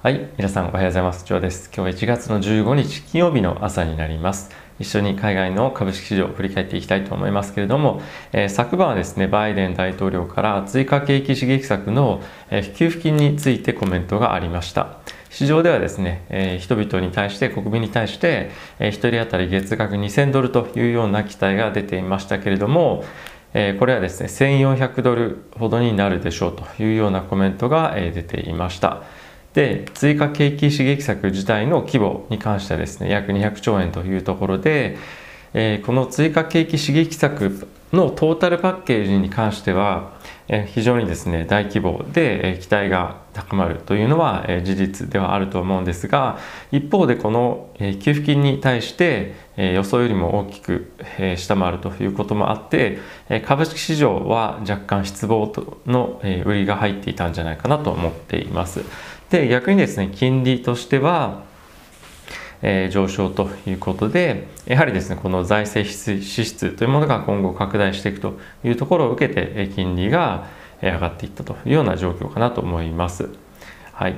[0.00, 1.26] はい、皆さんおはようございます。
[1.26, 1.72] ジョーです。
[1.74, 4.48] 今日は1月の15日金曜日の朝になります。
[4.78, 8.00] 一緒に海外の株式市場を振り返っていきたいと思いますけれども、
[8.30, 15.00] えー、昨晩はですね、バイデン大統領から追加景気刺激策の、えー、給付金についてコメントがありました。
[15.30, 23.02] 市場ではですね、えー、人々に対して、国民に対して、え、1人当たり月額2000ドルというような期待が出ていましたけれども、
[23.52, 29.02] え、これはですね、1400ドルほどになるでしょうというようなコメントが、え、出ていました。
[29.54, 34.96] で追加景気刺激策自体の規模に関してはですね約200兆円というところで、
[35.54, 40.12] えー、この追加景気刺激策のトータルパッケージに関しては、
[40.48, 46.38] えー、非常にですね大規模で、えー、期待が高まるというのは、えー、事実ではあると思うんですが
[46.70, 52.98] 一方でこの、えー、給付金に対して、えー、予想よりも大きく、えー、下回るということもあって、
[53.30, 55.50] えー、株式市場は若干失望
[55.86, 58.82] の、えー、売りが入っていたんじゃないかなと思っています。
[59.30, 61.42] で逆にですね金利としては、
[62.62, 70.46] えー、上昇ということでやはりですねこの財政支出というものが今後拡大していくというところを受けて金利が
[70.82, 73.28] 上がっていったというような状況かなと思います。
[73.92, 74.14] はい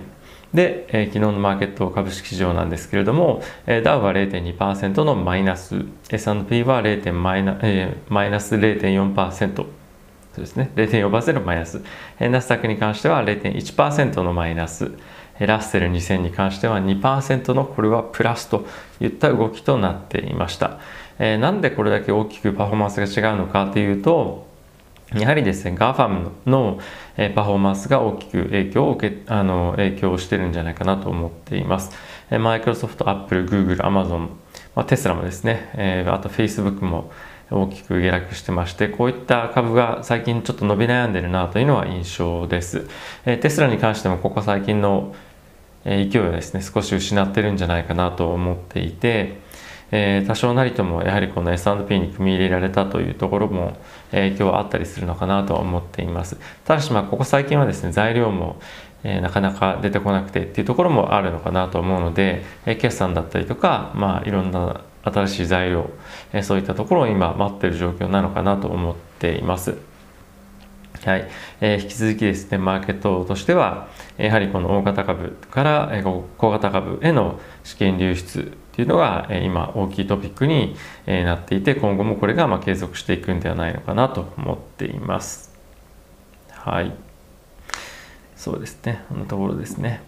[0.55, 7.13] で、えー、昨日のマーケット株式市場なんですけれども、えー、ダウは0.2%のマイナス、S&P は 0.
[7.13, 9.67] マイナ,、えー、マイナス0.4%、
[10.35, 11.83] そうですね、0.4%マイナス。
[12.21, 14.93] ナスダックに関しては0.1%のマイナス。
[15.47, 18.67] ラッセル2000に関しては2%のこれはプラスと
[19.01, 20.79] いった動きとなっていました。
[21.19, 24.49] えー、なんでこれだけ大きくパフォーマンスが違うのかというと、
[25.15, 26.79] やはりですね、GAFAM の
[27.35, 31.91] パフォーマンスが大きく影響を受け、あの、影響してるんじゃないかなと思っています。
[32.31, 34.31] マイクロソフト、アップル、グーグル、アマゾン、
[34.77, 37.11] まあ、テスラもですね、えー、あと Facebook も
[37.51, 42.89] 大きく下落してましてこういった株が最近ちょっと伸び悩んでるなというのは印象です、
[43.27, 45.15] えテスラに関してもここ最近の
[45.85, 49.39] 勢いをですね少し失ってるんじゃないかなと思っていて、
[49.91, 53.77] えー、多少なりともやはりこの S&P に組み入れられたというところも
[54.11, 56.39] 影響はあったりするのかなと思っています。
[56.65, 58.61] ただしまあここ最近はですね材料も
[59.03, 65.91] えー、なかなか出てこなくてっていうところもあるのかなと思うので、えー、決算だったりとか、まあ、いろんな新しい材料、
[66.33, 69.75] えそういったところを今待ってる状況なのかなと思っています。
[71.05, 71.29] はい、
[71.63, 85.55] えー、引き続きですね、マーケットとしては、やはりこの大型株から、え、小型株への資金流出っていうのが、え、今大きいトピックに、え、なっていて、今後もこれがまあ継続していくんではないのかなと思っています。
[86.51, 86.93] はい。
[88.37, 90.03] そうですね、このところですね。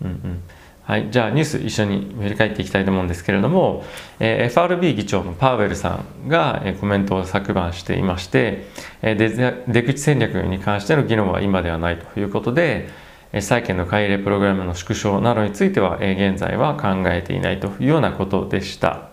[0.00, 0.42] うんうん。
[0.84, 3.84] はい、じゃあニュース一緒に振り返っていきたいと思うんですけれども、
[4.18, 8.66] えー、FRB 議長のパウエルさんが、えー、コメントを昨晩していまして、
[9.00, 12.88] えー、出口戦略に関しての議論は今ではないということで、
[13.32, 19.12] えー、債券の買い入れプログラムの縮小などについては、えー、現在は考えていないというようなことでした。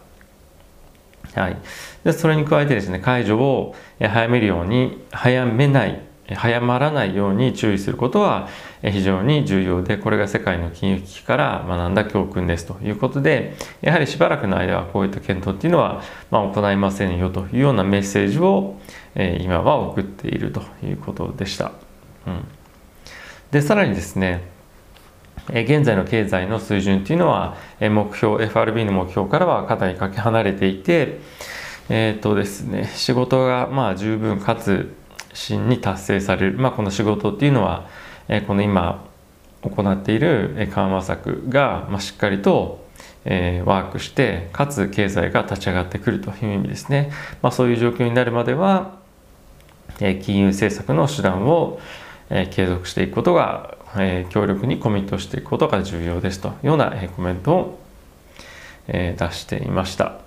[1.36, 1.58] はい、
[2.04, 8.50] でそれに加えてですね解除を早めるように早めない早まらないように注意することは
[8.82, 18.80] 非常に重要でこれが世界の金融危機から学んだ教訓ですということでやはりしばらくの間はこういった検討っていうのは、ま行いませんよというようなメッセージを
[19.16, 21.72] え今は送っているということでした。
[22.28, 22.46] うん、
[23.52, 24.48] でさらにですね
[25.50, 31.20] 現在の経済の水準っていうのは目標 FRB の目標からはかなりかけ離れていて
[31.90, 34.94] えっ、ー、とですね仕事がまあ十分かつ
[35.34, 37.88] 真に達成される、まあ、この仕事っていうのは、
[38.28, 39.06] えこの今
[39.62, 42.86] 行っている緩和策が、ましっかりと、
[43.26, 48.98] えワークしてかつ経済が立ち上がってくるという意味ですね、まあ、そういう状況になるまでは、
[50.00, 51.80] え金融政策の手段を、
[52.30, 57.80] え継続していくことが、え強力にコミットしていくことが重要ですというような、えコメントを、
[58.88, 60.20] え出していました。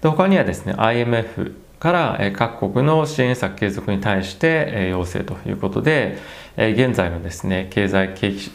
[0.00, 6.18] で他にはですね IMF から各国の支援策継続に対して要請ということで
[6.56, 8.50] 現在のですね経済景気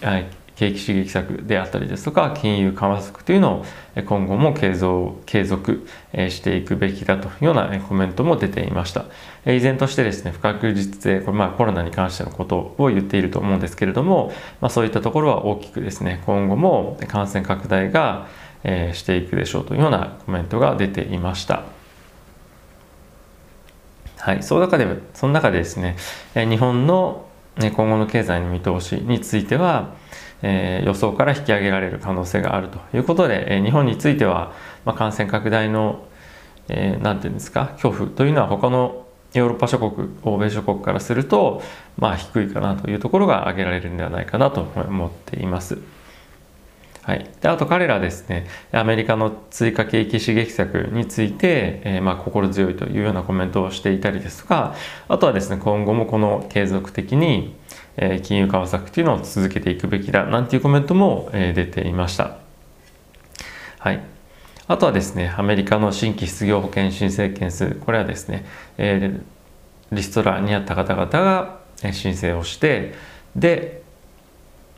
[0.56, 3.66] 景気刺激策であったりですとか金融緩和策というのを
[4.06, 9.06] 今後も継続継続していくべきだというようなコメントも出ていました
[9.46, 18.28] 依然としてですね不確実性これまあコロナに関してのことを言っていると思うんですけれども、まあ、そういったところは大きくですね今後も感染拡大が
[18.64, 21.75] していくでしょうというようなコメントが出ていました。
[24.26, 25.98] はい、その中でその中でですね
[26.34, 27.28] 日本の
[27.60, 29.94] 今後の経済の見通しについては、
[30.42, 34.52] えー、予想から引き上げられる可能性があるということで、え、日本については、
[34.84, 36.08] まあ、感染拡大の
[36.68, 39.06] 何、えー、て言うんですか恐怖というのは他の
[39.36, 41.62] ヨーロッパ諸国欧米諸国からすると
[42.00, 45.78] まあ低いかなというところが挙げられるんではないかなと思っています。
[47.06, 54.74] はい、であと彼らですねアメリカの追加景気刺激策について、えー、まあ心強いというようなコメントをしていたりですとか
[55.08, 57.54] あとはですね今後もこの継続的に、
[57.98, 62.38] えー、金融緩和策というのを続けていくべきだなんていうコメントも、えー、出ていました。
[63.78, 64.02] はい、
[64.68, 68.48] あとはですねアメリカの新規失業保険申請件数これはですね、
[68.80, 71.60] えー、リストラにあった方々が
[71.94, 72.96] 申請をして
[73.36, 73.85] で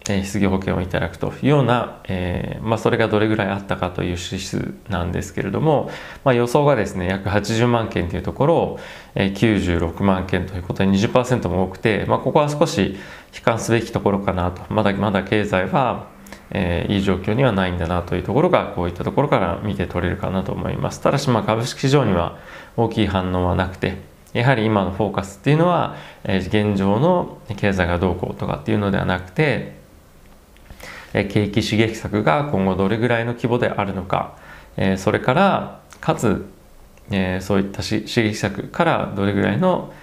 [0.08, 5.90] 失業保険をいただくというような、えー、まあ、それがどれぐらいあったかという指数なんですけれども、
[6.24, 8.80] まあ、予想がですね約80万件というところを、
[9.16, 12.98] えー、96万件ということで20%も多くて、まあ、ここは少し
[13.36, 14.62] 悲観すべきところかなと。
[14.74, 16.08] まだまだ経済は、
[16.52, 21.02] えー、いい状況にはないんだなというところがこういったところから見て取れるかなと思います。
[21.02, 22.38] ただしま株式市場には
[22.76, 23.98] 大きい反応はなくて
[24.34, 29.78] やはり今のフォーカスっていうのは、え現状の経済がどうこうとかっていうのではなくて
[31.14, 34.38] 景気刺激策が今後どれぐらいの規模であるのか
[34.98, 36.46] それからかつ
[37.40, 39.94] そういった刺激策からどれぐらいの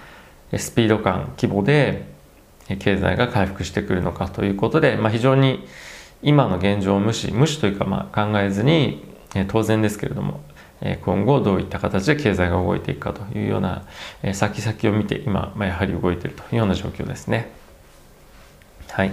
[0.57, 2.05] スピード感規模で
[2.79, 5.67] 経済が回復してくるのかということで、まあ、非常に
[6.23, 9.03] 今の現状を無視無視というかまあ考えずに
[9.47, 10.41] 当然ですけれども
[11.01, 13.83] 今後どういった形で経済が動いていくかというような
[14.33, 17.51] 先々を見て今、まあ、やはり動いているというような状況ですね。
[18.89, 19.11] はい、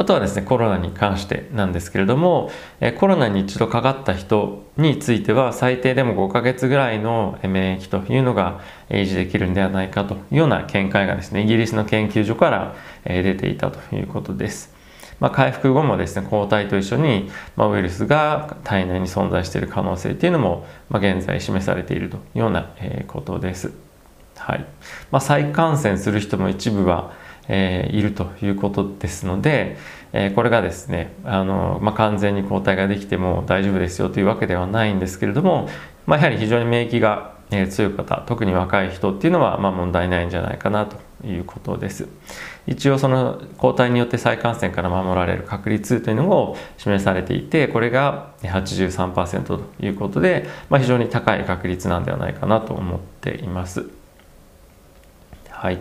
[0.00, 2.52] あとはですね、コロナに関してなんですけれども、
[2.98, 8.60] コロナに一度かかった人については最低でも5ヶ月ぐらいの免疫というのが
[8.90, 14.72] 維持できるんではないかというような見解がですね、イギリスの研究所から出ていたということです。
[15.18, 22.70] まあ、回復後もですね、抗体と一緒に、まウイルスが体内に存在している可能性っていうのも、ま現在示されているというような
[23.08, 23.72] ことです。
[24.36, 24.64] はい。
[25.10, 27.12] まあ、再感染する人も一部は
[27.48, 29.76] えー、いるということですので、
[30.12, 35.68] えー、これがですねあの、まあ、完全に抗体ができても大丈夫ですよというわけではないんですけれども、
[36.06, 40.96] まあ、やはり非常に免疫が、え、強い方特に若い人っていうのは、ま、問題ないんじゃないかなと
[41.26, 42.08] いうことです。
[42.66, 53.88] 一応その抗体によって再感染から守られる確率というのを示されていてこれが83%ということで、まあ、非常に高い確率なんではないかなと思っています。
[55.48, 55.78] はい。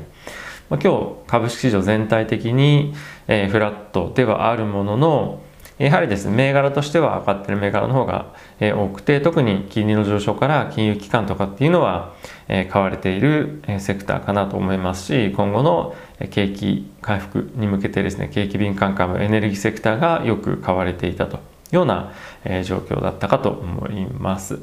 [0.69, 2.93] まあ、今日株式市場全体的に、
[3.27, 5.41] えー、フラットではあるものの
[5.77, 12.15] やはりですね銘柄としては上がってる銘柄の方が、えー、多くて特に金利の上昇から金融機関とかっていうのは、
[12.47, 15.95] えー、買われている、え、セクターかなと思いますし今後の
[16.31, 21.39] 景気回復に向けてですね景気敏感株エネルギーセクターがよく買われていたとい
[21.73, 22.11] うような、
[22.43, 24.59] え、状況だったかと思います。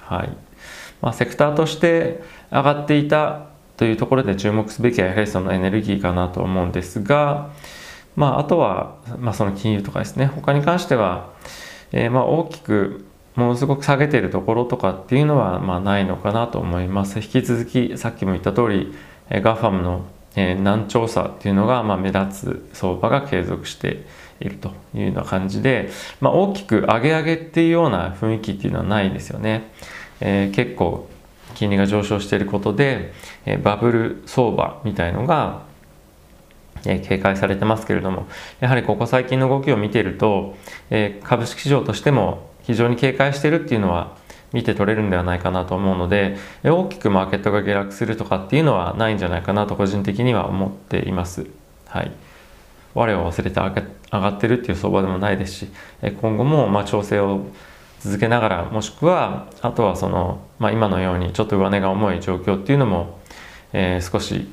[0.00, 0.30] はい
[1.02, 7.50] まあ、セクターとして上がっていたというところで注目すべきはやはりそのエネルギーかなと思うんですが、
[8.14, 10.26] まあ、あとは、まあ、その金融とかですね。
[10.26, 11.32] 他に関しては、
[11.92, 17.20] えー、まあ大きくものすごく下げているところとかっていうのはまあないのかなと思います。
[17.20, 18.94] 引き続きさっきも言った通り
[19.28, 20.06] GAFAM の
[20.36, 24.06] 難聴さっていうのがまあ目立つ相場が継続して
[24.40, 25.90] いるというような感じで、
[26.20, 29.70] まあ、大きく上げ上げっていうような雰囲気っていうのはないですよね、
[30.20, 31.08] えー、結構
[31.56, 33.12] 金利が上昇していることで、
[33.46, 35.62] えバブル相場みたいのが、
[36.84, 38.28] え警戒されてますけれども
[38.60, 40.54] やはりここ最近の動きを見ていると、
[40.90, 44.16] え株式市場としても非常に警戒してるっていうのは
[44.52, 51.46] 見て取れるんではないかなと思うので大きくマーケットが下落するとかっていうのはないんじゃないかなと個人的には思っています。
[51.86, 52.12] はい、
[52.94, 55.68] 我を忘れて上がってるっていう相場でもないですし
[56.20, 57.46] 今後もま調整を
[58.00, 63.18] 続けながらもしくはあとはその、まあ、今のようにちょっと上値が重い状況っていうのも、
[63.72, 64.48] えー、少し、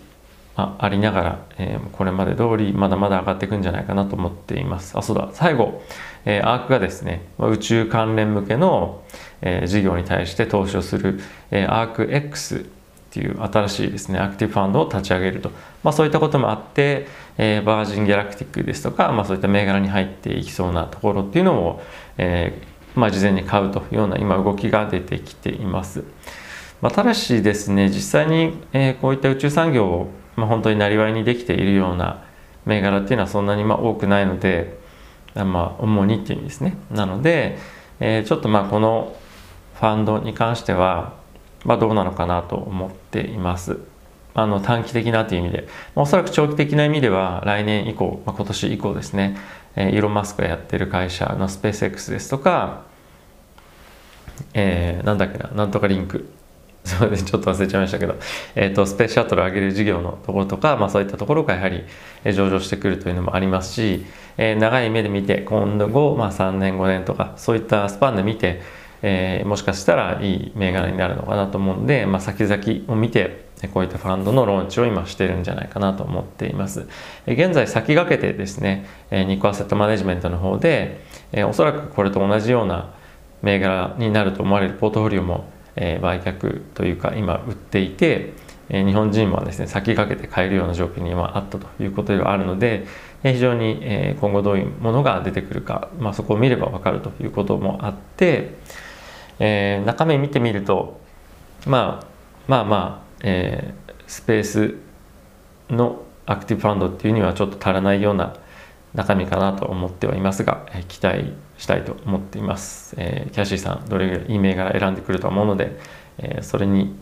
[0.55, 4.97] まあ、ありながら、えー、これまで通りまだまだ上がっていくんじゃないかなと思っています。
[4.97, 5.29] あそうだ。
[5.33, 5.83] 最後、
[6.25, 9.03] えー、アークがですね宇宙関連向けの、
[9.41, 11.19] え、事業に対して投資をする、
[11.51, 12.65] えー、アーク X
[13.13, 15.51] っていう新しいですねアクティブファンドを立ち上げると、
[15.83, 17.05] まあ、そういったこともあって、
[17.37, 21.83] えー、バージン・ギャラクティックですとか、まあ、そういった銘柄に入っていきそうなところっていうのも、
[22.17, 26.03] えー、まあ、事前に買うというような今動きが出てきています。
[26.81, 32.25] まあ、ただしですね実際に、え、こういった宇宙産業を、まあ、本当になりわいにできているような
[32.65, 34.77] 銘柄っていうのはそんなにまあ多くないので、
[35.35, 36.77] まあ、主にっていう意味ですね。
[36.91, 37.57] なので、
[37.99, 39.15] え、ちょっとまあこの
[39.75, 41.13] ファンドに関しては、
[41.65, 43.79] まあ、どうなのかなと思っています。
[44.35, 49.37] あの短期的なという意味で、まあ、おそらく長期的な意味では来年以降、まあ、今年以降ですね。
[49.75, 52.83] えイーロン・マスクがやってる会社のスペース X ですとか、
[54.53, 56.29] えー、なんだっけな、なんとかリンク。
[56.83, 58.15] すみませんちょっと忘れちゃいましたけど、
[58.55, 61.85] えーと、スペースシャトルを上げる事業のところとか、まあ、そういったところがやはり
[62.33, 64.05] 上場してくるというのもありますし、
[64.37, 68.61] えー、長い目で見て今後、まあ、3年5年とかそういったスパンで見て、
[69.01, 76.87] えー、もしかしたらいい銘柄になるのかなと思うんで、まあ、先々を見てこういったファンドのローンチを今してるんじゃないかなと思っています。
[77.27, 81.01] 現在先駆けてですね、ニコアセットマネジメントの方で、
[81.47, 82.93] おそらくこれと同じような
[83.41, 88.33] 銘柄になると思われるポートフォリオも売却というか今売っていて、
[88.69, 92.85] 日本人もですね先駆けて買えるような状況に今あったということではあるので、
[93.23, 98.55] 非常に、今後どういうものが出てくるか、まあ、そこを見れば分かるということもあって、
[99.39, 100.99] えー、中身見てみると、
[101.65, 102.07] まあ、
[102.47, 104.75] まあまあ、えー、スペース
[105.69, 108.35] のアクティブファンドっていうにはちょっと足らないような
[108.93, 115.79] 中身かなと思ってはいますが、え期待したいと思っています、えー、キャシーさんどれぐらいいい銘柄選んでくると思うので、
[116.19, 116.95] え、それに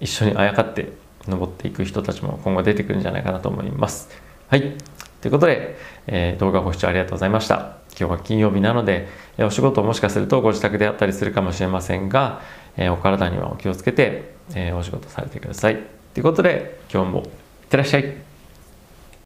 [0.00, 0.92] 一緒にあやかって
[1.26, 4.08] 登っていく人たちも今後出てくるんじゃないかなと思います。
[4.48, 4.76] はい。
[5.20, 7.76] ということで、え、動画ご視聴ありがとうございました。
[7.98, 12.40] 今日は金曜日なので、えお仕事もしかするとご自宅であったりするかもしれませんが、
[12.76, 15.76] えお体にはお気をつけて、えお仕事されてください。
[16.14, 17.26] ということで今日もいっ
[17.68, 18.27] てらっしゃい。